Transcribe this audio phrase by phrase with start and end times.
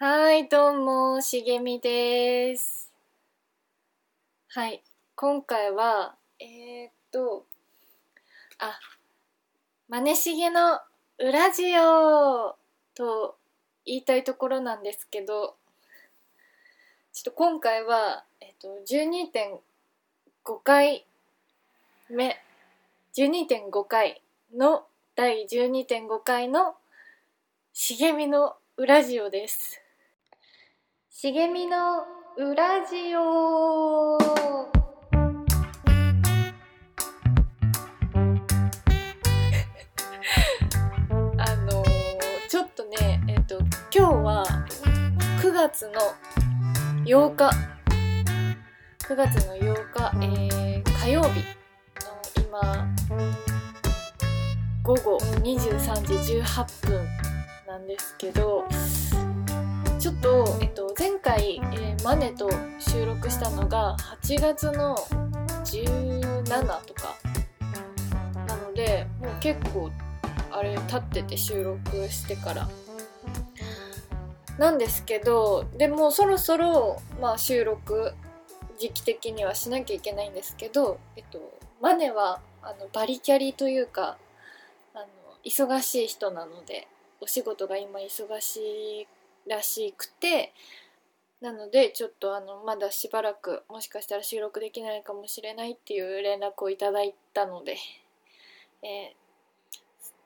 [0.00, 2.92] はい、どうも、しげみです。
[4.46, 4.84] はい、
[5.16, 7.44] 今回は、えー、っと、
[8.60, 8.78] あ、
[9.88, 10.78] マネしげの
[11.18, 12.54] 裏ジオ
[12.94, 13.38] と
[13.84, 15.56] 言いたいところなんですけど、
[17.12, 19.58] ちょっと今回は、えっと、12.5
[20.62, 21.06] 回
[22.08, 22.40] 目、
[23.16, 24.22] 12.5回
[24.56, 24.84] の
[25.16, 26.76] 第12.5回の
[27.72, 29.87] 茂みの裏ジオです。
[31.20, 32.04] 茂みの
[32.36, 34.22] 裏ジオ あ
[41.66, 43.58] のーちょっとね、えっと、
[43.92, 44.44] 今日は
[45.42, 46.00] 9月の
[47.04, 47.50] 8日、
[49.08, 51.40] 9月の8日、えー火曜日
[52.00, 52.86] の今、
[54.84, 57.08] 午後23時18分
[57.66, 58.68] なんですけど。
[59.98, 62.48] ちょっと、えっと、前回、えーマネと
[62.78, 64.96] 収録したのが8月の
[65.64, 67.16] 17とか
[68.46, 69.90] なのでもう結構
[70.52, 72.68] あれ経ってて収録してから。
[74.58, 78.12] なんですけどでもそろそろ、まあ、収録
[78.78, 81.38] 時期的にはしなきゃいけないんですけど、えっと、
[81.80, 84.16] マネはあのバリキャリというか
[84.94, 85.06] あの
[85.44, 86.88] 忙しい人なので
[87.20, 88.56] お仕事が今忙し
[89.02, 89.06] い
[89.48, 90.52] らしくて
[91.40, 97.76] なのでちょっとあのまだしばらくもしかしたら収録できないかもしれないっていう連絡をいただいたので、
[98.82, 99.28] えー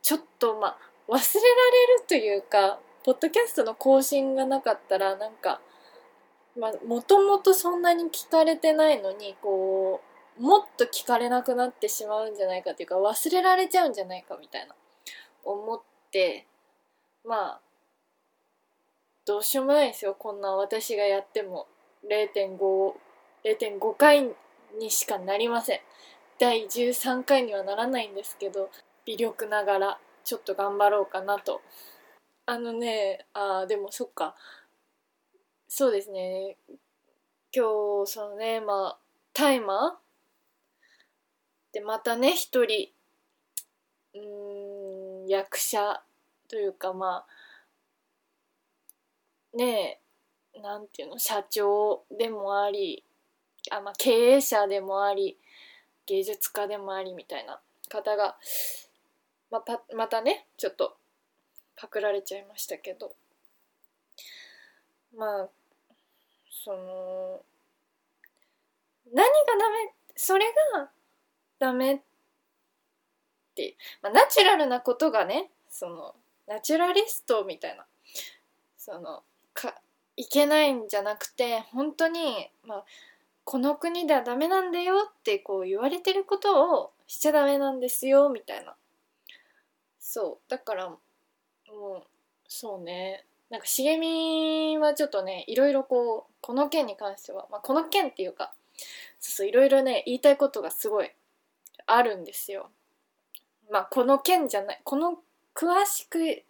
[0.03, 1.21] ちょっとまあ忘れられ
[2.01, 5.61] るというかポッドキャストの更新がなかったらなんか
[6.87, 10.03] もともとそんなに聞かれてないのにこ
[10.39, 14.75] うもっと聞かれなくなってしまうんじゃないかというか忘れられちゃうんじゃないかみたいな
[15.45, 16.47] 思って
[17.25, 17.61] まあ
[19.25, 20.17] どうしようもないですよ。
[20.19, 21.69] こんな私がやっても。
[22.05, 22.93] 0.5
[23.45, 24.29] 0.5回
[24.79, 25.81] にしかなりません。
[26.39, 28.71] 第13回にはならないんですけど
[29.05, 31.61] 微力ながらちょっと頑張ろうかなと。
[32.47, 34.35] あのねあーでもそっか。
[35.69, 36.57] そうですね。
[37.55, 38.99] 今日そのねまあ
[39.33, 39.93] タイマー？
[41.73, 42.91] でまたね一人
[44.15, 46.03] うん役者
[46.49, 47.42] というかまあ
[49.55, 50.01] ね
[50.55, 53.05] えなんていうの社長でもあり
[53.71, 55.39] あ、まあ、経営者でもあり
[56.07, 58.37] 芸術家でもありみたいな方が、
[59.51, 60.97] まあ、またねちょっと
[61.77, 63.15] パクられちゃいましたけど。
[65.17, 65.49] まあ
[66.65, 67.41] その
[69.13, 70.89] 何がダメそれが
[71.59, 72.01] ダメっ
[73.55, 76.15] て、まあ、ナチュラルなことがねその
[76.47, 77.85] ナチュラリストみたいな
[78.77, 79.23] その
[79.55, 79.75] か
[80.17, 82.85] いけないんじゃなくて本当に、まあ、
[83.45, 88.75] この国ではダメなんだよってこう言われてることをしちゃダメなんですよみたいな。
[89.99, 90.51] そう。
[90.51, 90.99] だからも
[91.69, 92.03] う
[92.49, 93.25] そうね。
[93.51, 98.53] なんか茂みはちょっとねいろいろこうこの件に関しては、まあ、この件っていうか
[99.21, 101.11] そうそういろいろね言いたいことがすごい
[101.87, 102.71] あるんですよ。
[103.71, 105.19] まあこの件じゃないこの
[105.55, 106.43] 詳しく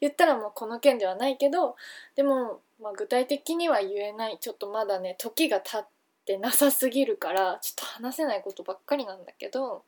[0.00, 1.76] 言ったらもうこの件ではないけど
[2.16, 4.38] でも、まあ、具体的には言えない。
[4.40, 5.86] ちょっとまだね時が経っ
[6.24, 9.84] てなさすぎるからちょっと話せないことばっかりなんだけど。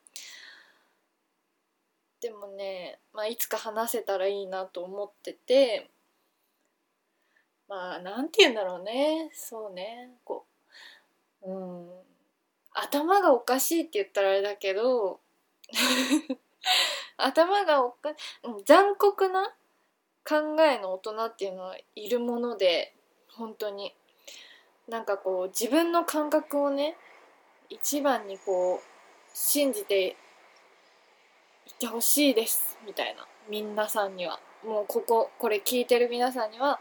[2.20, 5.90] でもね、まあ、いつか話せたらいいなと思ってて
[7.68, 9.30] まあなんて言うんだろうね。
[9.32, 10.10] そうね。
[10.24, 10.44] こ
[11.42, 11.90] ううん。
[12.74, 15.20] 頭がおかしいって言ったらあれだけど
[17.16, 19.54] 頭がおかうん残酷な
[20.28, 22.94] 考えの大人っていうのはいるもので
[23.28, 23.94] 本当に。
[24.88, 26.96] なんかこう自分の感覚をね
[27.70, 30.16] 一番にこう信じて
[31.66, 33.26] いてほしいですみたいな。
[33.48, 34.40] 皆さんには。
[34.64, 36.80] もうこここれ聞いてる皆さんには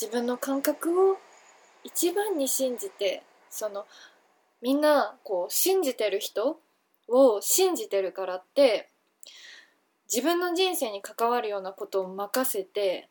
[0.00, 1.16] 自分の感覚を
[1.82, 3.86] 一番に信じてその
[4.60, 6.60] みんなこう信じてる人
[7.08, 8.89] を信じてるからって
[10.12, 13.08] 自分の人生に関わるようなことを任せて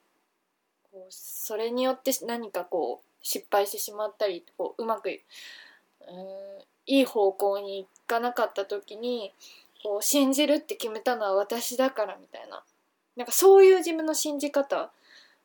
[0.91, 5.19] こうそれによって何かこう失敗してしまったりこううまくうん
[6.85, 9.31] いい方向に行かなかった時に
[9.83, 12.63] こう信じるって決めたのは私だからみたいな
[13.15, 14.91] なんかそういう自分の信じ方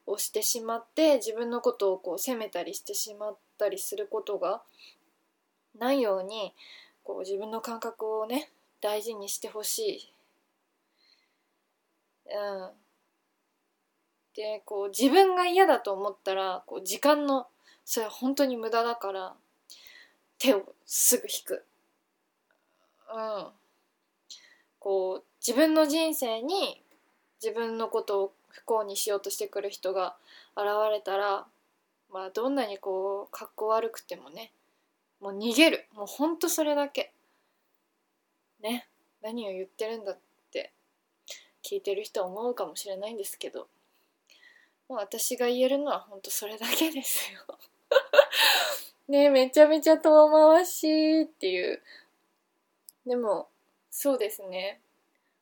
[0.07, 4.63] をしてしまって自分のことをこう責めたりしてしまったりすることが
[5.79, 6.53] ないように
[7.05, 10.14] こう自分の感覚をね大事にしてほしい。
[12.27, 12.71] うん。
[14.35, 17.47] でこう自分が嫌だと思ったらこう時間の
[17.85, 19.35] それは本当に無駄だから
[20.39, 21.65] 手をすぐ引く。
[23.15, 23.47] うん。
[24.81, 26.83] こう自分の人生に
[27.43, 30.17] 自分のことを不幸にしようとしてくる人が
[30.57, 31.47] 現れたら
[32.13, 34.53] まあどんなにこう格好悪くてもね
[35.21, 37.13] もう逃げるもうほんとそれだけ
[38.63, 38.87] ね
[39.23, 40.21] 何を言ってるんだって
[41.65, 43.67] 聞いてる人は思うかもしれないんですけど
[44.89, 47.41] もう私が言えるのはほんとそれだけですよ。
[49.09, 51.83] ねめちゃめちゃ遠回しっていう。
[53.07, 53.49] でも
[53.91, 54.81] そうですね。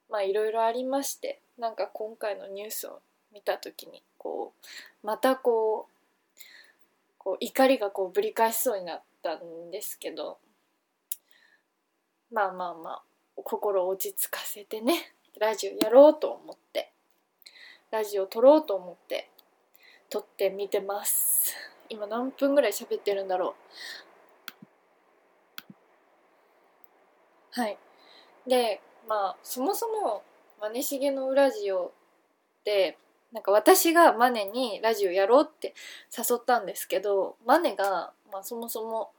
[0.08, 3.00] まあいろいろありましてなんか今回のニュースを
[3.32, 4.52] 見た時にこ
[5.02, 6.38] うまたこう
[7.18, 10.38] こう怒りがこうぶり返しそうになったんですけど
[12.30, 13.02] まあまあまあ
[13.42, 15.14] 心を落ち着かせてね。
[15.38, 16.93] ラジオやろうと思って。
[17.90, 19.29] ラジオ撮ろうと思って。
[20.08, 21.55] 撮ってみてます。
[21.88, 23.55] 今何分ぐらい喋ってるんだろ
[27.56, 27.61] う。
[27.61, 27.79] はい。
[28.46, 30.23] でまあそもそも
[30.61, 31.93] マネしげのラジオ
[32.64, 32.99] で
[33.32, 35.75] なんか私がマネにラジオやろうって
[36.17, 39.11] 誘ったんですけどマネが、まあ、そもそも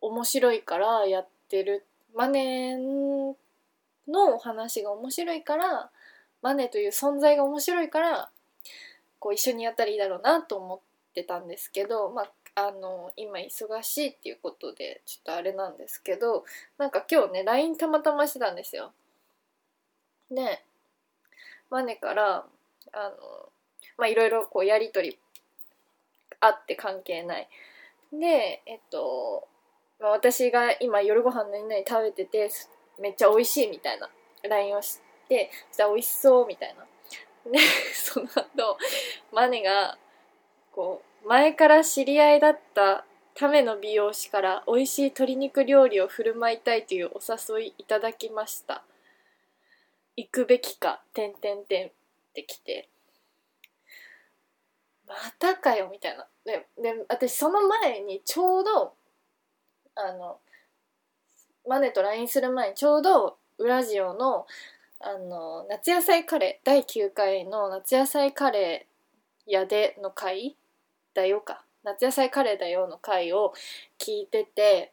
[0.00, 1.86] 面白いからやってる。
[2.14, 2.76] マネ
[4.08, 5.90] のお話が面白いから
[6.42, 8.30] マネという存在が面白いから
[9.18, 10.80] こう一緒にやったらいいだろうなと思っ
[11.14, 16.44] てたんですけど、まあ、あの今忙しいっていうことでちょっとあれなんですけど
[16.76, 18.92] なんか今日ね LINE たまたましてたんですよ。
[20.30, 20.62] で
[21.70, 22.44] マネから
[22.92, 23.48] あの
[23.96, 25.18] まあいろいろこうやり取り
[26.40, 27.48] あって関係ない。
[28.12, 29.48] でえっと、
[30.00, 32.50] まあ、私が今夜ご飯何々食べてて
[33.02, 34.08] めっちゃ美味しいみたいな
[34.48, 36.86] LINE をしてそしたら美味しそうみたいな。
[37.50, 37.58] で
[37.92, 38.78] その後
[39.32, 39.98] マネが
[40.72, 43.04] こう前から知り合いだった
[43.34, 48.84] ための美容師から美味しい鶏肉料理を振る舞いたいというお誘いいただきました
[50.16, 51.90] 行くべきか、てんてんてんっ
[52.34, 52.88] てきて、
[55.06, 56.26] またかよ、みたいな。
[56.44, 58.94] で、で、私その前にちょうど、
[59.94, 60.38] あの、
[61.68, 64.46] マネと LINE する前にちょうど、ウラジオの、
[65.00, 70.56] あの、夏野菜カレー、第9回の夏野菜カレーやでの回
[71.14, 71.64] だよか。
[71.84, 73.52] 夏野菜カレーだよの回を
[73.98, 74.92] 聞いてて、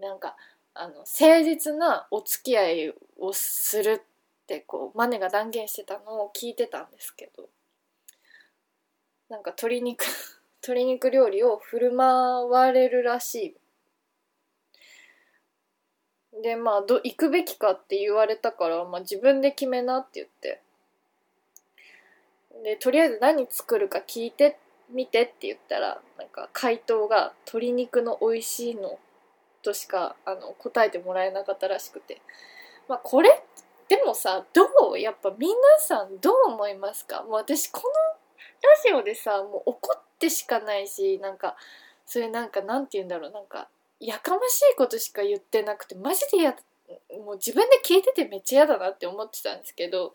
[0.00, 0.36] なんか、
[0.74, 7.48] あの、誠実なお付き合いをするってこうマネが断言してたのを聞いてたんですけど
[9.30, 10.04] なんか鶏肉
[10.62, 13.56] 鶏肉料理を振る舞われるらしい
[16.42, 20.60] でまあど行くべきかって言われたから、まあ、自分で決めなって言って。
[22.64, 24.58] でとりあえず何作るか聞いて
[24.90, 28.98] みてって言ったらなんか回答が鶏肉の美味しいの
[29.62, 32.20] としかあの答えてもらえなかったらしくて。
[32.88, 33.42] まあこれ
[33.88, 34.98] でもさどう？
[34.98, 37.22] やっぱ皆さんどう思いますか？
[37.22, 41.56] もう私このラジオでさもう怒ってしかないしなんか
[42.06, 43.30] それなんかなんて言うんだろう？
[43.30, 43.68] なんか
[44.06, 46.56] やかましいことしか言ってなくてマジでや
[47.24, 50.12] もう自分で聞いててめっちゃ嫌だなって思ってたんですけど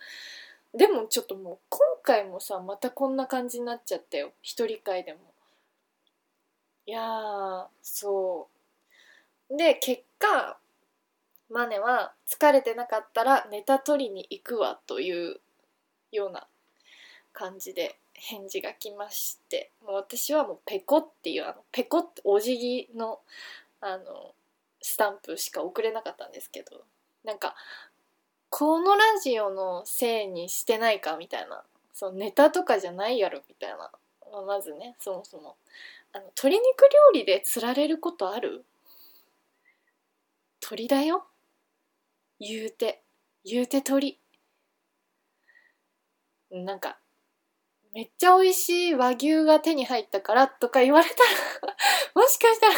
[0.76, 4.32] でもちょっともう今回もさまたこんな感じになっちゃったよ。
[4.42, 5.20] 一人会でも。
[6.86, 8.48] いやーそ
[9.50, 9.58] う。
[9.58, 10.58] で結果
[11.50, 15.40] マネは疲れてなかったらネタ取りに行くわという
[16.12, 16.46] ような
[17.34, 23.20] 感じで返事が来ましてもう私はもうペコっていうあのペコってお辞儀の
[23.82, 24.34] あの
[24.82, 26.84] スタンプしか送れなかったんですけど
[27.24, 27.56] なんか
[28.50, 33.90] このラジオのせいにしてないかみたいなそのネタとかじゃないやろみたいな、ま
[34.40, 35.56] あ、まずねそもそも。
[36.14, 36.64] あの鶏肉
[37.14, 38.64] 料理で釣られることある？
[40.62, 41.26] 鳥だよ？
[42.40, 43.02] 言うて。
[43.44, 44.20] 言うて鳥。
[46.52, 46.98] なんか
[47.94, 51.16] めっちゃ美味しい和牛が手に入ったからとか言われた
[51.68, 51.76] ら
[52.16, 52.76] もしかしたら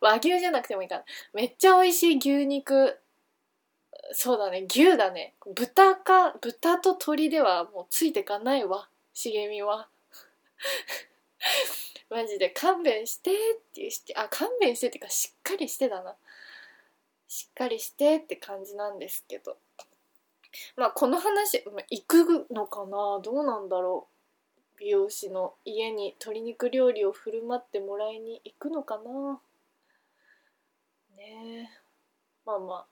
[0.00, 2.98] 和牛じゃなくてもいいかなめっちゃ美味しい牛肉。
[4.12, 4.64] そうだね。
[4.68, 5.34] 牛だね。
[5.54, 8.88] 豚か豚と鶏ではもうついてかないわ。
[9.12, 9.88] 茂みは。
[12.08, 12.50] マジで。
[12.50, 13.34] 勘弁してっ
[13.74, 16.16] てしてあ勘弁してっていうかしっかりしてだな。
[17.26, 19.58] しっかりしてって感じなんですけど。
[20.76, 23.20] まあこの話、行くのかな？
[23.22, 24.08] どうなんだろ
[24.76, 24.78] う？
[24.78, 29.40] 美容師の家に鶏肉料理を振る舞ってもらいに行くのかな？
[31.18, 31.70] ね。
[32.46, 32.86] まあまあ。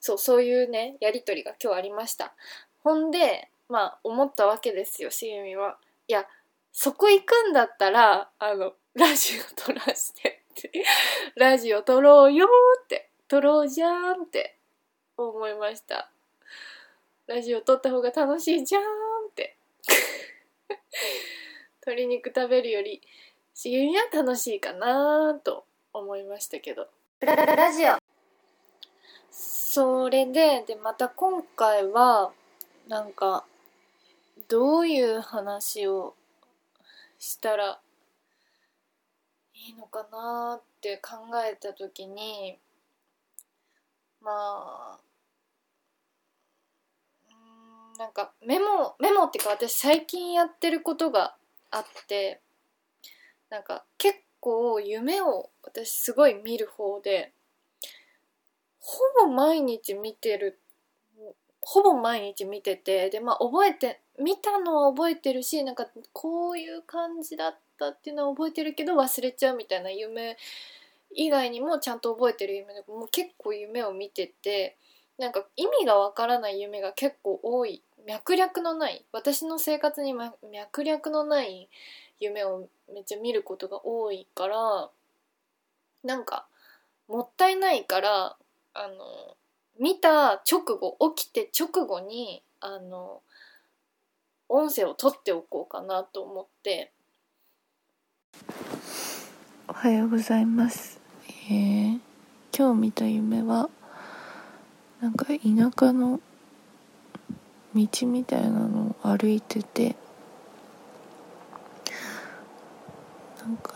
[0.00, 2.34] そうそういうねやり取りが今日ありました。
[2.84, 5.78] ほんでまあ思ったわけですよ茂みは。
[6.08, 6.26] いや
[6.72, 10.70] そこ行くんだったらあのラジオ撮らしてって。
[11.36, 12.46] ラジオ撮ろうよ
[12.82, 13.08] って。
[13.28, 14.58] 撮ろうじゃんって。
[15.16, 16.10] 思いました。
[17.26, 18.86] ラジオ撮った方が楽しいじゃんっ
[19.34, 19.56] て。
[21.86, 23.02] 鶏肉食べるより
[23.54, 25.64] 茂みは楽しいかなと。
[25.92, 26.88] 思いましたけど。
[27.20, 27.98] ラジオ。
[29.30, 32.32] それででまた今回は
[32.88, 33.44] なんか
[34.48, 36.14] どういう話を
[37.18, 37.78] したら
[39.54, 41.12] いいのかなって考
[41.46, 42.58] えた時に
[44.20, 44.98] まあ
[47.30, 51.34] うんなんかメモメモっていうか私最近やってることが
[51.70, 52.40] あって
[53.48, 57.32] なんか結構夢を私すごい見る方で
[58.80, 60.58] ほぼ毎日見てる
[61.60, 70.36] ほぼ毎日見ててでまあ覚えて見たのは覚えてるしなんかこういう感じだったっていうのは覚えてるけど忘れちゃうみたいな夢
[71.14, 74.76] 以外にもちゃんと覚えてる夢でもう結構夢を見てて
[75.18, 77.82] なんか意味がわからない夢が結構多い。
[78.04, 81.68] 脈略のない私の生活に脈略のない
[82.22, 84.90] 夢をめっちゃ見ることが多いから
[86.04, 86.46] なんか
[87.08, 88.36] もったいないから
[88.74, 89.36] あの
[89.80, 93.22] 見た直後起きて直後にあの
[94.48, 96.92] 音声を取っておこうかなと思って。
[99.68, 101.00] おはようございます。
[101.50, 102.00] えー、
[102.56, 103.70] 今日見た夢は
[105.00, 105.32] なんか田
[105.76, 106.20] 舎の
[107.74, 109.96] 道みたいなのを歩いてて
[113.40, 113.74] なんか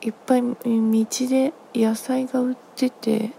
[0.00, 3.32] いっぱい道で野菜が売ってて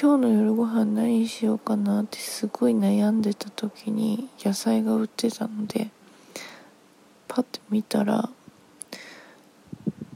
[0.00, 5.90] 今日の夜ご飯何しようかなってすごい悩んでた時に野菜が売ってたので
[7.28, 8.30] パッて見たら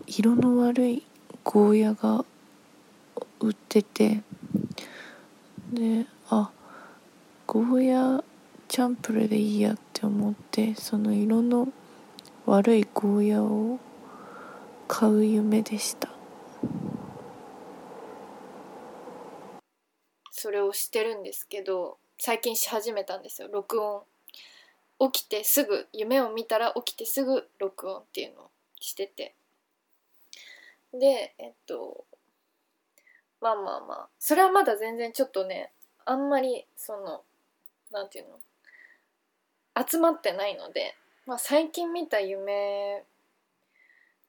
[0.07, 1.03] 色の悪い
[1.45, 2.25] ゴーヤが
[3.41, 4.23] 売ってて
[5.71, 6.50] であ
[7.47, 8.25] ゴーヤ
[8.69, 11.69] チャンプルでいいやって思ってその色の
[12.47, 13.79] 悪いゴーヤを
[14.88, 16.09] 買う夢でした。
[20.30, 23.49] それをしてるんですけど最近し始めたんですよ。
[23.52, 24.02] 録音。
[25.12, 29.35] 起きてすぐ夢を見たら起きてすぐ録音っていうのをしてて。
[30.92, 32.07] でえっと
[33.40, 34.09] まあまあまあ。
[34.18, 35.71] それはまだ全然ちょっとね
[36.07, 37.23] あんまりその
[37.92, 38.40] なんていうの
[39.87, 43.04] 集まってないので、まあ、最近見た夢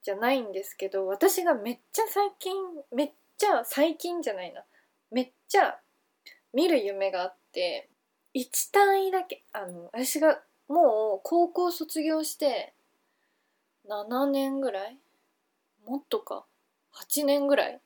[0.04, 2.56] じゃないんですけど私がめっちゃ最近
[2.96, 4.64] めっちゃ最近じゃないな。
[5.12, 5.80] めっちゃ
[6.54, 7.90] 見る夢があって
[8.36, 12.74] 1単位だけあの私がもう高校卒業して
[13.90, 14.98] 7年ぐらい
[15.88, 16.46] もっとか
[16.96, 17.80] 8年ぐらい、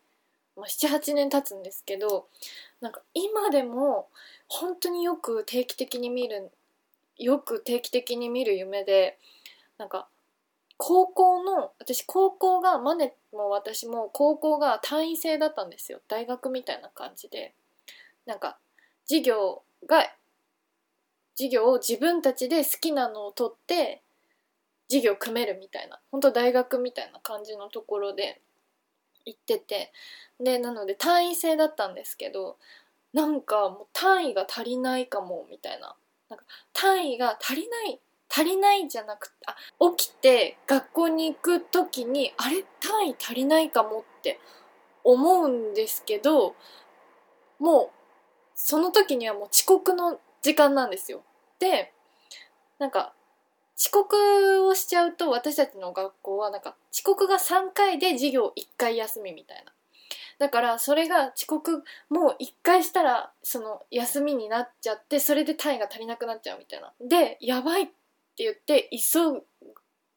[0.58, 2.28] まあ、78年経つんですけど
[2.82, 4.10] なんか今でも
[4.48, 6.52] 本当によく定期的に見る
[7.18, 9.18] よく定期的に見る夢で
[9.78, 10.08] なんか
[10.78, 16.02] 高校の私高校がマネも私も高校が単位制だったんですよ。
[16.08, 17.54] 大学みたいな感じで。
[18.26, 18.58] なんか
[19.06, 20.10] 授業が
[21.36, 24.02] 授業を自分たちで好きなのを取って
[24.88, 26.00] 授業組めるみたいな。
[26.12, 28.42] 本当大学みたいな感じのところで
[29.26, 29.92] 行ってて。
[30.40, 32.58] でなので単位制だったんですけど
[33.14, 35.96] なんかもう単位が足りないかもみたいな。
[36.30, 38.00] なんか単位が足りない
[38.36, 39.56] 足りないじゃなくてあ
[39.96, 42.64] 起きて学校に行く時にあれ？
[42.80, 44.40] 単位足りないかもって
[45.04, 46.56] 思うんですけど
[47.60, 47.90] もう
[48.56, 51.22] その時にはもう遅刻の時間なんですよ。
[51.60, 51.94] で
[52.80, 53.14] なんか
[53.78, 59.72] 遅刻をしちゃうと私たちの学校はなんか遅刻が3回で授業1回休みみたいな。
[60.40, 66.92] だからそれが遅刻もう1回したらその休みになっちゃってそれで単位が足りなくなっちゃうみたいな。
[67.02, 67.88] でやばいっ
[68.34, 69.44] って言って急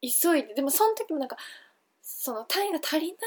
[0.01, 1.37] 急いででもその時もなんか
[2.01, 3.17] その単位が足りない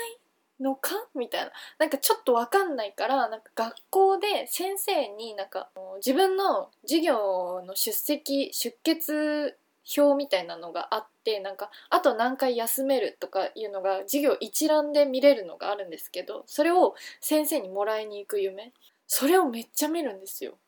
[0.60, 0.90] のか？
[1.14, 1.52] みたいな。
[1.78, 9.54] なんかちょっと分かんないからなんか学校で先生になんか自分の授業の出席出欠
[9.96, 18.72] 表みたいなのがあってなんかあと何回休めるとかいうのが授業一覧で見れるのがあるんですけどそれを先生にもらいに行く夢。
[19.06, 20.58] それをめっちゃ見るんですよ。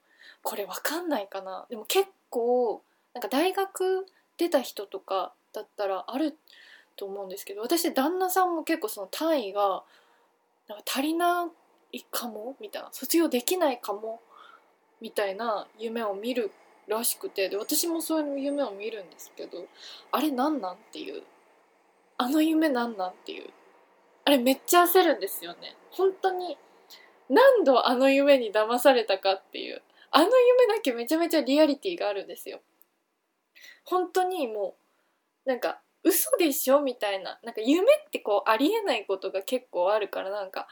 [0.42, 1.66] これ分かんないかな。
[1.68, 2.82] でも結構
[3.14, 4.06] なんか大学
[4.38, 6.36] 出た人とかだったらある
[6.96, 9.82] と思うんですけど私旦那さんも結構その単位が
[10.68, 11.48] なんか足りな
[11.92, 14.20] いかもみたいな卒業できないかも
[15.00, 16.52] みたいな夢を見る
[16.88, 19.66] らしくてで私もそういう夢を見るんですけど
[20.10, 21.22] あれなんなんっていう
[22.18, 23.50] あの夢なんなんっていう
[24.24, 25.74] あれめっちゃ焦るんですよね。
[25.90, 26.56] 本当に
[27.28, 32.60] 何度あの夢に騙されたかっていうあの夢だけめちゃめちゃリアリティがあるんですよ。
[33.84, 34.74] 本当にも
[35.46, 40.66] うなんか嘘でしょみたいななんか夢ってこうありえないことが結構あるからなんか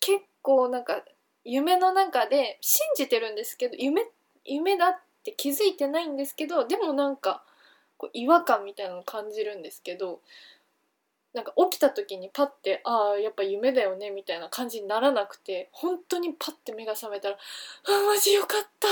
[0.00, 1.02] 結構なんか
[1.44, 4.02] 夢の中で信じてるんですけど夢
[4.44, 4.94] 夢だっ
[5.24, 7.42] て気づいてないんですけどでもなんか
[7.96, 10.20] こう違和感みたいなのを感じるんですけど
[11.36, 17.38] なんか起きた時にパッてああやっぱ夢だよねみたいな感じにならなくて本当にパッて目が覚めたらあ
[18.06, 18.88] マジよかった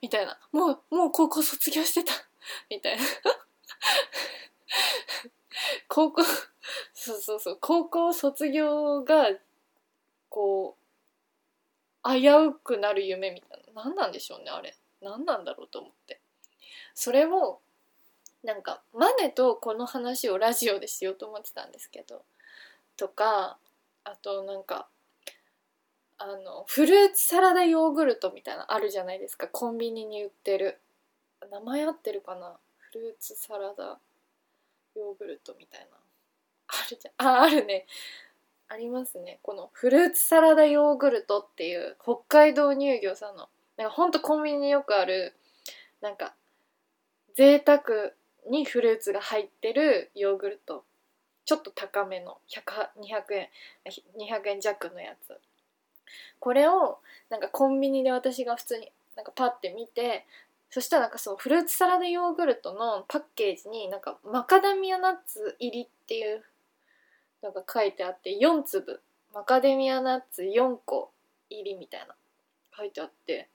[0.00, 0.38] みたいな。
[0.52, 2.12] もうもう高校卒業してた
[2.70, 3.02] みたいな。
[5.88, 6.22] 高校
[6.94, 9.30] そうそうそう高校卒業が
[10.28, 10.76] こ
[12.04, 13.82] う危うくなる夢みたいな。
[13.82, 14.76] 何なんでしょうねあれ。
[15.00, 16.20] 何なんだろうと思って。
[16.94, 17.60] それを
[18.46, 22.22] なんかマネとこの話をラジオでしようと思ってたんですけど
[22.96, 23.58] とか
[24.04, 24.86] あとなんか
[26.18, 29.48] あのフルーツサラダヨーグルトみたいなあるじゃないですか。
[29.48, 30.78] コンビニに売ってる。
[31.50, 32.56] 名前合ってるかな？
[32.78, 33.98] フルーツサラダ
[34.94, 35.98] ヨーグルトみたいな。
[36.68, 37.26] あるじゃん。
[37.26, 37.84] ああるね。
[38.68, 39.40] ありますね。
[39.42, 43.48] このフルーツサラダヨーグルトっていう北海道乳業さんの。
[43.76, 45.34] なんかほんとコンビニによくある
[46.00, 46.34] なんか
[47.34, 47.80] 贅沢
[48.50, 50.84] にフルーツが入ってるヨーグルト。
[51.44, 52.38] ちょっと高めの。
[52.48, 53.48] 200円。
[54.18, 55.38] 200円弱のやつ。
[56.38, 56.98] これを
[57.30, 60.24] なんかコンビニで私が普通になんかパッて見て
[60.70, 66.44] そしたらなんかそうフルーツサラダヨーグルトのパッケージになんかマカダミアナッツ入りっていう
[67.42, 69.00] のが書いてあって4粒。
[69.34, 71.10] マカデミアナッツ4個
[71.50, 72.14] 入りみたいな。
[72.76, 73.48] 書いてあって。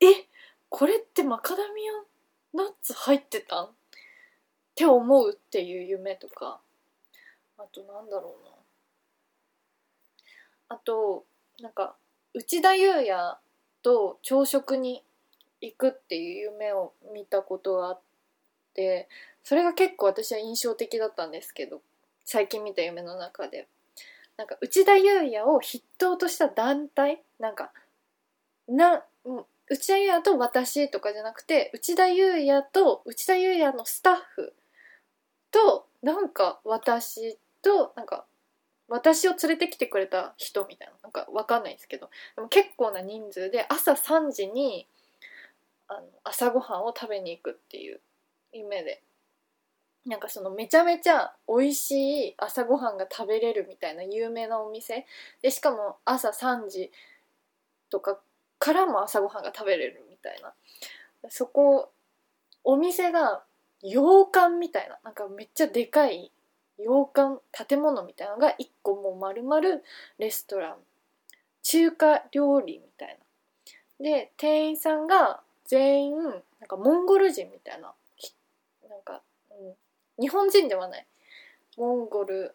[0.00, 0.26] え？
[0.68, 1.82] これってマカダミ
[2.54, 3.68] アナッツ入ってたん？
[4.74, 6.58] って思うっていう夢とか
[7.56, 8.50] あとなんだろうな。
[10.70, 11.24] あと
[11.60, 11.94] なんか
[12.32, 13.36] 内田裕也
[13.82, 15.04] と朝食に
[15.60, 18.00] 行くっていう夢を見たことがあっ
[18.74, 19.08] て
[19.44, 21.80] それが結構私は印象的だったんですけど
[22.24, 23.68] 最近見た夢の中で。
[24.36, 27.70] なんか内田裕也を筆頭とした団体なんか
[28.68, 29.04] な
[29.68, 34.52] 内田裕也と私とかじゃなくて内田裕也と内田裕也のスタッフ
[35.54, 38.26] となんか私となんか
[38.88, 40.94] 私を連れてきてくれた人みたいな。
[41.04, 42.10] なんかわかんないですけど。
[42.34, 44.88] でも結構な人数で朝3時に
[45.86, 48.00] あの朝ごはんを食べに行くっていう
[48.52, 49.02] 夢で。
[50.06, 51.90] なんかそのめちゃめちゃ美味し
[52.28, 55.06] い朝ごはんが食べれるみたいな有名なお店。
[55.40, 56.90] でしかも朝3時
[57.88, 58.18] とか
[58.58, 60.52] からも朝ごはんが食べれるみたいな。
[61.30, 61.90] そこ
[62.64, 63.44] お店が
[63.84, 66.32] 洋館みたいななんかめっちゃでかい
[66.78, 69.60] 洋館建物みたいなのが1個もう丸々
[70.18, 70.76] レストラン
[71.62, 73.18] 中華料理みたい
[74.00, 74.04] な。
[74.04, 76.32] で店員さんが全員なん
[76.66, 77.92] かモンゴル人みたいな
[78.88, 81.06] なんか、うん、日本人ではない
[81.76, 82.54] モンゴル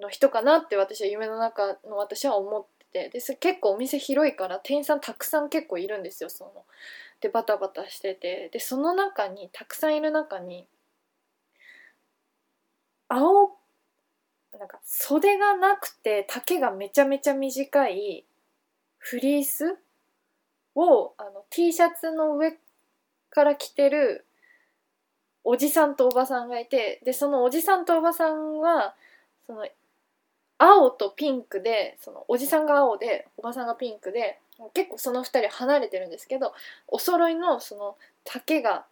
[0.00, 6.64] の人かなって私は夢の中の私は思っててで結構お店広いから店員さんたくさん結構いるんですよその。
[7.20, 8.50] でバタバタしてて。
[8.52, 10.66] でその中にたくさんいる中に
[13.08, 13.56] 青
[14.58, 18.24] なんか袖がなくて丈がめちゃめちゃ短い
[18.98, 19.76] フリース
[20.74, 22.54] をあの T シャツの上
[23.30, 24.26] から着てる
[25.44, 28.94] おじさんとおばさんがいてでそのおじさんとおばさんは
[29.46, 29.66] その
[30.62, 34.38] 青とピンクでそのおじさんが青でおばさんがピンクで
[34.74, 36.52] 結構その2人離れてるんですけど
[36.86, 38.84] お揃いのその丈が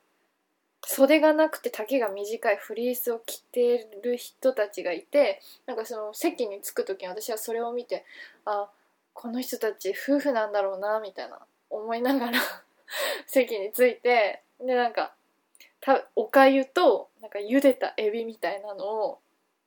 [0.85, 8.05] 袖がなくて丈が短いフリースを着てる人たちがいてなんかその席に着く時に私はそれを見て
[8.47, 8.69] あ
[9.13, 12.41] この人たち夫婦なんだろうなみたいな思いながら
[13.27, 15.13] 席に着いてでなんか
[16.17, 19.19] おかゆとなんか茹でたエビみたいなのを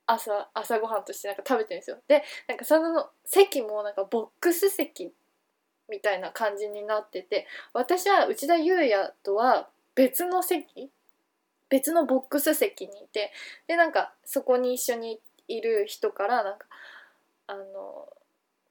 [0.05, 1.97] 朝朝ごはんとしてなんか食べてるんですよ。
[2.07, 5.13] でなんかその席もなんかボックス席
[5.89, 10.89] みたいな感じになってて私は内田裕也とは別の席
[11.69, 13.31] 別のボックス席にいて
[13.67, 16.67] でなんかそこに一緒にいる人からなんか
[17.47, 18.07] あの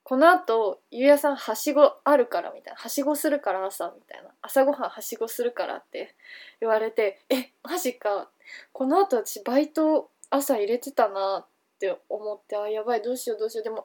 [0.05, 6.15] このあとゆうやさんはしごあるからみたいなはしごするから朝みたいな朝ごはんはしごするからって
[6.61, 8.29] 言われてえマジか。
[8.73, 11.47] このあと私バイト朝入れてたなっ
[11.79, 13.65] て思ってあやばいどうしようどうしよう。
[13.65, 13.85] でも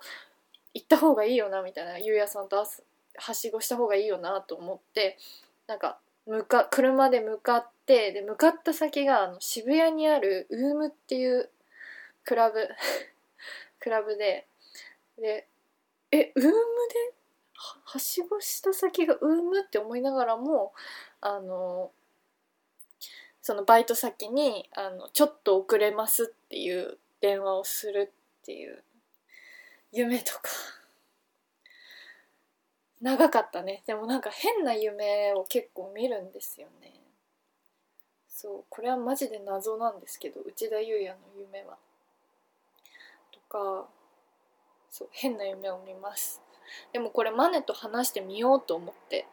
[0.73, 1.99] 行った方がいいよなみたいな。
[1.99, 2.63] ゆうやさんと
[3.17, 5.17] はしごした方がいいよなと思って
[5.67, 11.49] なんか向か車で向かってで向かった先があの渋谷にあるウームっていう
[12.23, 12.67] クラブ
[13.79, 14.47] クラブで
[15.17, 15.47] で
[16.11, 16.53] えウームで？
[17.59, 19.61] ははしごした先がウーム？
[19.61, 20.73] って思いながらも
[21.21, 21.91] あの
[23.47, 28.83] そのバイト先にあの「ちょっと遅れます」っていう電話をするっていう
[29.93, 30.49] 夢とか。
[32.99, 33.83] 長かったね。
[33.85, 36.93] でもなんか変な夢を結構見るんですよね。
[38.27, 41.77] そうこれはマジで謎なんですけど内田裕也の夢は。
[43.31, 43.87] とか
[44.89, 46.41] そう変な夢を見ます。
[46.91, 49.25] でもこれマネと話してみようと思って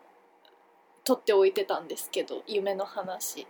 [1.02, 3.48] 撮っておいてたんですけど夢の話。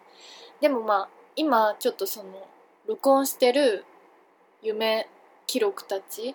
[0.61, 2.47] でもまあ今ちょっとその
[2.87, 3.85] 録音してる
[4.62, 5.09] 夢
[5.47, 6.35] 記録たち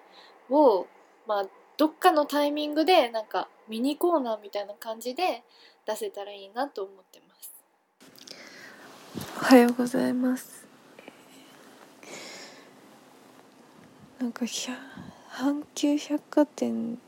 [0.49, 0.87] を
[1.27, 1.45] まあ
[1.77, 5.43] どっかのタイミングでなんかミニコーナーみたいな感じで
[5.85, 7.53] 出せたらいいなと思ってます。
[9.41, 10.67] おはようございます。
[14.19, 16.99] なんか阪急百貨店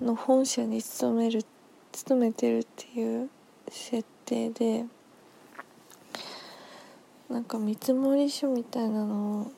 [0.00, 1.44] の本社に勤める
[1.92, 3.28] 勤めてるっていう
[3.68, 4.86] 設定で
[7.28, 7.92] なんか見積
[8.30, 9.52] 書みたいなのを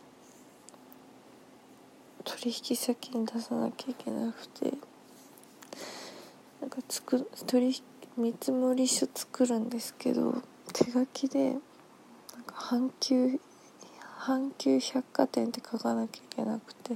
[2.25, 4.73] 取引先に出さなきゃいけなくて
[6.61, 7.83] なんかつく取
[8.17, 11.57] 見積書作るんですけど手書きで
[12.47, 13.39] 阪急
[14.21, 16.95] 阪急百貨店って書かなきゃいけなくて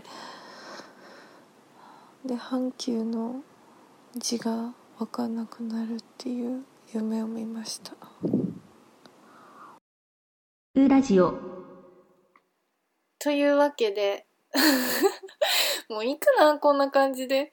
[2.25, 3.43] で阪急の
[4.17, 6.63] 字が分かんなくなるっていう
[6.95, 7.95] 夢を見ました。
[10.75, 11.39] ウラジオ。
[13.19, 14.25] というわけで
[15.91, 17.51] もういいかなこんな感じで。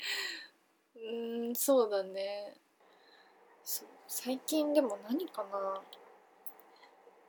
[0.96, 2.56] うーんそうだね。
[4.08, 5.82] 最近でも何かな。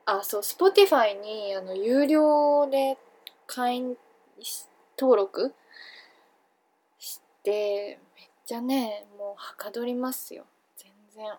[0.05, 2.97] あそう Spotify にあの有料で
[3.45, 3.97] 会員
[4.97, 5.53] 登録
[6.99, 10.45] してめっちゃねもうはかどりますよ。
[10.77, 11.37] 全然。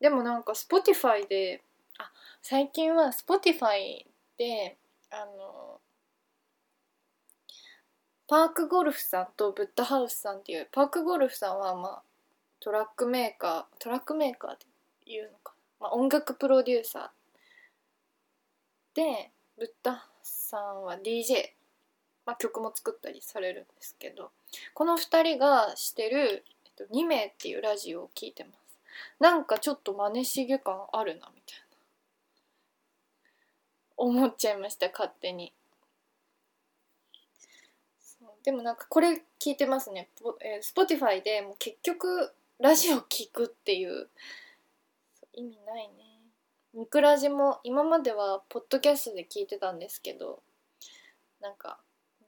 [0.00, 1.62] でもなんか Spotify で
[2.00, 4.04] あ最近は Spotify
[4.38, 4.76] で
[5.10, 5.80] あの
[8.26, 12.02] パークゴルフさんとブッダハウスさんっていうパークゴルフさんはまあ
[12.60, 14.56] トラックメーカートラックメーカーっ
[15.04, 17.08] ていうのか、まあ、音楽プロデューサー。
[18.94, 21.52] でブッダさんは DJ、
[22.26, 24.30] まあ、曲も作ったりされるんですけど。
[24.74, 28.78] この2人がしてる、えっと、2名っていうラジオを聴いてます。
[29.18, 31.69] なんかちょっと真似しげ感あるなみたいな。
[34.00, 35.52] 思っちゃいました勝手に。
[38.42, 40.08] でもなんかこれ聞いてますね、
[40.40, 44.08] え、Spotify でもう結局ラジオ聞くっていう。
[45.32, 45.94] 意味ないね。
[46.74, 50.40] ミクラジも今まではポッドキャストで聞いてたんですけど
[51.40, 51.78] なんか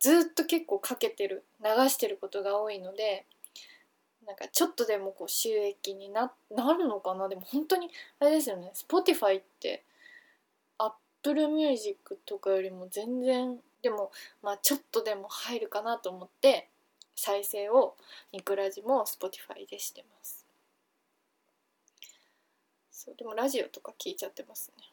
[0.00, 3.24] ずっと結構かけてる流してることが多いので
[4.26, 7.28] なんかちょっとでもこう収益にななるのかな。
[7.28, 8.72] でも本当にあれですよね。
[8.74, 9.82] Spotify って
[11.24, 14.10] Apple Music とかよりも全然でも
[14.42, 16.68] まあちょっとでも入るかなと思って
[17.14, 17.94] 再生を
[18.32, 20.44] ミクラジも Spotify でしてます。
[22.90, 24.84] そうでもラジオとか聞いちゃってますね。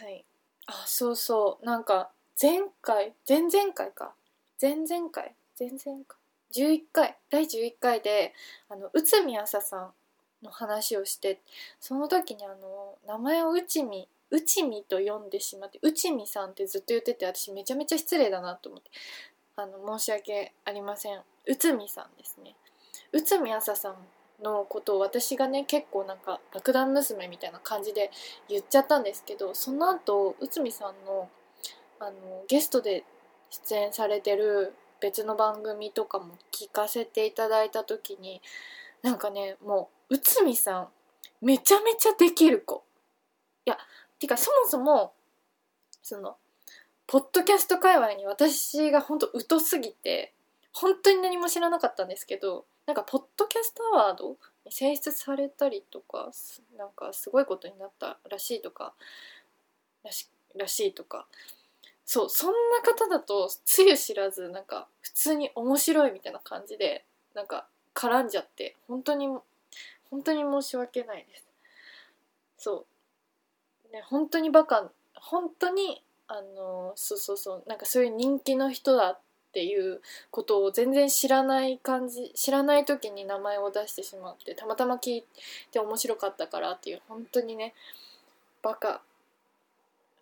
[0.00, 0.24] はい。
[0.66, 1.64] あそうそう。
[1.64, 4.14] なんか前回前々回か。
[4.60, 5.34] 前々回。
[5.58, 6.18] 前々回。
[6.52, 7.16] 11回。
[7.30, 8.34] 第11回で
[8.68, 9.92] あの内海朝さん
[10.42, 11.40] の話をして
[11.80, 18.90] その時にあの名前を内海内海と呼んでしまって内海さんってずっと言ってて私めちゃめちゃ失礼だなと思って
[19.56, 21.20] あの申し訳ありません。
[21.46, 22.54] 内海さんですね。
[23.12, 23.96] 内海朝さん
[24.42, 28.10] のことを私がね結構なんか爆弾娘みたいな感じで
[28.48, 31.30] 言っちゃったんですけどその後内海さんの
[31.98, 33.04] あのゲストで
[33.50, 38.42] 出演されてる別の番組とかも聞かせていただいた時に
[39.02, 40.88] なんかねもう内海さん
[41.40, 42.84] めちゃめちゃできる子。
[43.66, 43.78] いや
[44.18, 45.12] てかそもそも
[46.02, 46.36] その
[47.06, 50.32] ポッドキャスト界隈に私が本当疎すぎて
[50.72, 56.30] 本当に何も知らなかったんですけどなんかポッドキャストアワードに選出されたりとか
[56.76, 58.94] なんかすごいことになったらしいとか
[60.04, 61.26] らしらしいとか。
[62.08, 67.04] そうそんな方だとつゆ知らずなんか普通に面白いみたいな感じで
[67.34, 69.26] なんか絡んじゃって本当に
[70.10, 71.46] 本当に申し訳ないです。
[72.58, 72.86] そ
[73.90, 73.92] う。
[73.92, 79.20] ね本当にバカ本当にあのそうそうそうなんかそういう人気の人だっ
[79.52, 85.24] ていうことを全然知らない感じ知らない時に名前を出してしまってたまたま聞い
[85.70, 87.74] て面白かったからっていう本当にね
[88.62, 89.00] バカ。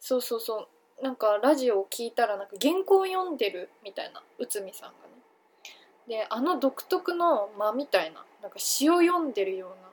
[0.01, 0.69] そうそうそ
[1.01, 1.03] う。
[1.03, 5.04] なんかラジオを聞いたらなんか原稿を読んでるみたいな内海さんが。
[6.09, 9.89] であの独特の間みたいななんか詩を読んでるような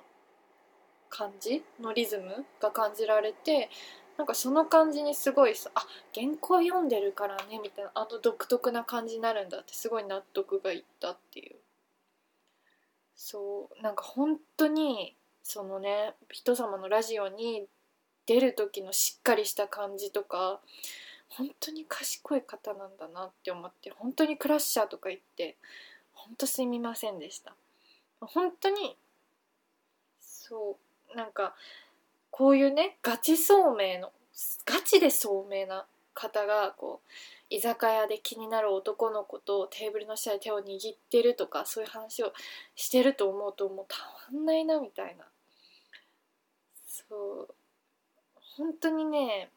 [1.09, 3.69] 感じのリズムが感じられて
[4.17, 11.55] なんかその感じにすごいさあ原稿読んでるからねみたいなあの独特な感じになるんだってすごい納得がいったっていう。
[13.15, 17.67] そうなんか本当にそのね人様のラジオに
[18.25, 20.59] 出る時のしっかりした感じとか
[21.29, 25.57] 本当に賢い方なんだなって思って本当にクラッシャーとか言って
[26.25, 27.53] 本当すみませんでした。
[28.19, 28.95] 本当に
[30.19, 30.77] そ
[31.13, 31.55] うなんか
[32.29, 34.11] こういうねガチ聡明の
[34.65, 37.09] ガチで聡明な方がこう
[37.49, 42.31] 居酒屋で気になる男の子とテーブルの下で手を握ってるとかそういう話を
[42.75, 43.97] してると思うともうた
[44.33, 45.25] まんないなみたいな。
[46.87, 47.53] そう
[48.57, 49.49] 本当にね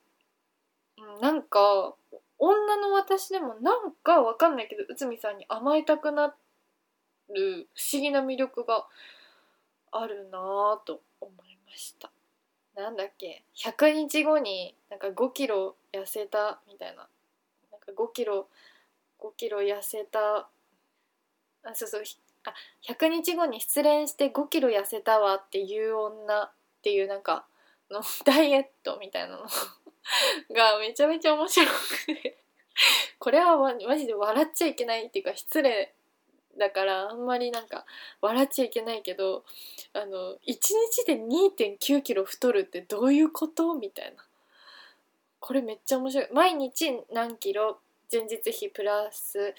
[1.20, 1.94] なんか
[2.38, 6.34] 女の私でもなんかわかんないけど内海さんに甘えたくなっ
[7.30, 8.86] る不思議な魅力が
[9.92, 12.10] あるなぁと思いました。
[12.74, 17.06] なんだっけ？100日後になんか5キロ痩せたみたいな。
[17.70, 18.48] なんか5キロ
[19.20, 20.48] 5キロ痩せた。
[21.62, 22.02] あそうそう。
[22.46, 22.54] あ
[22.86, 26.50] 100日後に失恋して5キロ痩せたわっていう女っ
[26.82, 27.46] ていうなんか
[27.90, 29.46] の ダイエットみたいなの。
[30.50, 32.38] がめちゃめちゃ面白くて。
[33.18, 35.94] これはマジで笑っちゃいけないっていうか失礼
[36.58, 37.84] だからあんまりなんか
[38.20, 39.44] 笑っちゃいけないけど
[39.92, 43.74] あの1日で2 9キロ太るってどういうこと？
[43.74, 44.24] みたいな。
[45.40, 46.28] これめっちゃ面白い。
[46.32, 47.78] 毎日何キロ？
[48.10, 49.54] 前日比プラス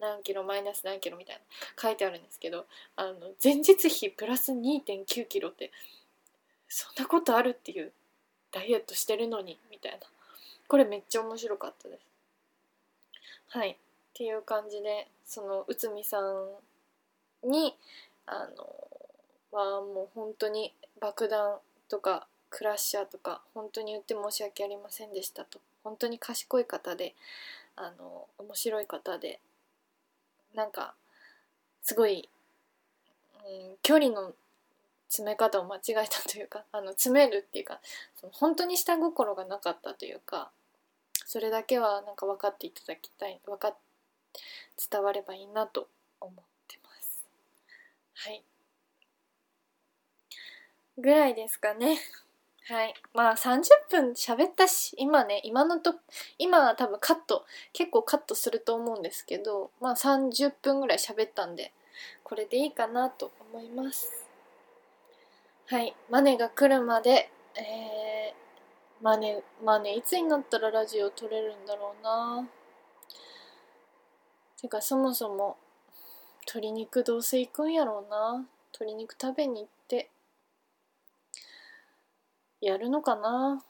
[0.00, 0.44] 何キロ？
[0.44, 1.16] マイナス何キロ？
[1.16, 1.42] みたいな。
[1.80, 5.70] 書いてあるんですけどあの前日比プラス2 9キロって
[6.68, 7.92] そんなことあるっていう
[8.52, 9.98] ダイエットしてるのにみたいな。
[10.68, 12.00] これめっちゃ面白かったです。
[13.48, 13.76] はい。
[14.10, 17.74] っていう感じでその内海さんに
[18.26, 18.66] あの
[19.52, 25.60] はもう本当に爆弾とかクラッシャーとか本当に言って申し訳ありませんでしたと。
[25.82, 27.14] 本当に賢い方で
[27.76, 29.40] あの面白い方で
[30.54, 30.94] なんか
[31.82, 32.28] すごい、
[33.46, 34.34] うん、距離の
[35.08, 37.80] 詰め方を間違えたというか あの詰めるっていうか
[38.16, 40.50] その本当に下心がなかったというか
[41.24, 43.78] それだけはなんか分かっていただきたい分かって
[44.90, 45.88] 伝わればいいなと
[46.20, 46.34] 思っ
[46.68, 47.24] てます。
[48.14, 48.42] はい。
[50.98, 51.98] ぐらいですかね。
[52.68, 52.94] はい。
[53.14, 55.94] まあ30分喋ったし今ね今のと
[56.38, 61.72] 今は多分カット結構カットすると思うんですけどまあ30分ぐらい喋ったんで
[62.22, 64.26] これでいいかなと思います。
[65.66, 65.94] はい。
[66.10, 72.48] マネが来るまでえー、マネマネいつになったらラジオ撮れるんだろうな。
[74.60, 75.56] てかそもそも
[76.46, 78.46] 鶏肉どうせ行くんやろうな。
[78.74, 80.10] 鶏肉食べに行って
[82.60, 83.64] やるのかな。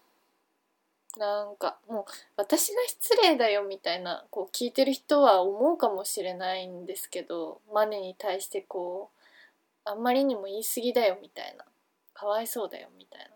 [1.17, 2.05] なんかもう
[2.37, 9.11] 私が失礼だよみたいなこう聞いてる人は思うかもしれないんですけどマネに対してこ
[9.85, 11.65] うあんまりにも言い過ぎだよみたいな
[12.15, 13.27] かわいそうだよみたいな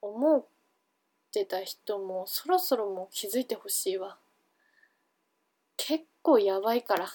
[0.00, 0.44] 思っ
[1.32, 4.16] てた人もそろそろもう気づいてほしいわ。
[6.26, 7.08] 構やばいから。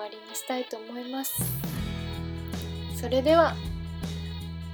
[0.00, 1.40] わりにしたいと思います。
[3.00, 3.54] それでは、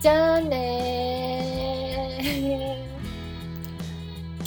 [0.01, 2.27] じゃあねー。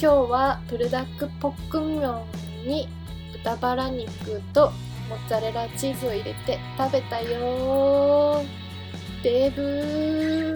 [0.00, 2.24] 日はプルダックポックンミョ
[2.64, 2.88] ンに
[3.34, 4.72] 豚バラ肉と
[5.08, 8.42] モッツァレラチーズを入れて食べたよ。
[9.22, 10.51] デブー